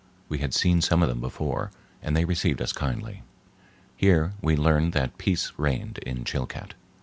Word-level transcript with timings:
We 0.29 0.39
had 0.39 0.55
seen 0.55 0.81
some 0.81 1.03
of 1.03 1.09
them 1.09 1.21
before, 1.21 1.69
and 2.01 2.17
they 2.17 2.25
received 2.25 2.59
us 2.59 2.73
kindly. 2.73 3.21
Here 3.95 4.33
we 4.41 4.55
learned 4.55 4.93
that 4.93 5.19
peace 5.19 5.51
reigned 5.57 5.99
in 5.99 6.23
Chilcat. 6.23 6.73